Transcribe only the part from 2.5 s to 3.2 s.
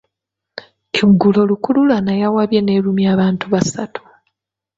n'erumya